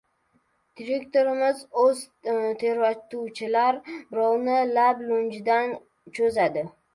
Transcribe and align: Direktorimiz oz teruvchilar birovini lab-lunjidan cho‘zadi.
Direktorimiz 0.79 1.59
oz 1.81 2.01
teruvchilar 2.63 3.77
birovini 3.91 4.57
lab-lunjidan 4.79 5.77
cho‘zadi. 6.19 6.67